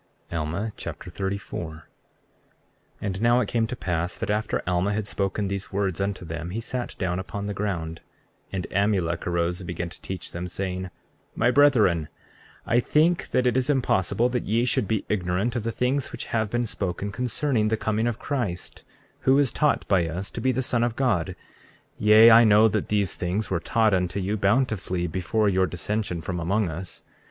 Alma 0.31 0.73
Chapter 0.77 1.11
34 1.11 1.73
34:1 1.75 1.83
And 3.01 3.21
now 3.21 3.39
it 3.39 3.47
came 3.47 3.67
to 3.67 3.75
pass 3.75 4.17
that 4.17 4.31
after 4.31 4.63
Alma 4.65 4.93
had 4.93 5.07
spoken 5.07 5.47
these 5.47 5.71
words 5.71 6.01
unto 6.01 6.25
them 6.25 6.49
he 6.49 6.59
sat 6.59 6.95
down 6.97 7.19
upon 7.19 7.45
the 7.45 7.53
ground, 7.53 8.01
and 8.51 8.65
Amulek 8.71 9.27
arose 9.27 9.59
and 9.59 9.67
began 9.67 9.89
to 9.89 10.01
teach 10.01 10.31
them, 10.31 10.47
saying: 10.47 10.85
34:2 10.85 10.89
My 11.35 11.51
brethren, 11.51 12.07
I 12.65 12.79
think 12.79 13.27
that 13.29 13.45
it 13.45 13.55
is 13.55 13.69
impossible 13.69 14.27
that 14.29 14.47
ye 14.47 14.65
should 14.65 14.87
be 14.87 15.05
ignorant 15.07 15.55
of 15.55 15.61
the 15.61 15.71
things 15.71 16.11
which 16.11 16.25
have 16.33 16.49
been 16.49 16.65
spoken 16.65 17.11
concerning 17.11 17.67
the 17.67 17.77
coming 17.77 18.07
of 18.07 18.17
Christ, 18.17 18.83
who 19.19 19.37
is 19.37 19.51
taught 19.51 19.87
by 19.87 20.07
us 20.07 20.31
to 20.31 20.41
be 20.41 20.51
the 20.51 20.63
Son 20.63 20.83
of 20.83 20.95
God; 20.95 21.35
yea, 21.99 22.31
I 22.31 22.43
know 22.43 22.67
that 22.69 22.89
these 22.89 23.13
things 23.15 23.51
were 23.51 23.59
taught 23.59 23.93
unto 23.93 24.19
you 24.19 24.35
bountifully 24.35 25.05
before 25.05 25.47
your 25.47 25.67
dissension 25.67 26.21
from 26.21 26.39
among 26.39 26.69
us. 26.71 27.03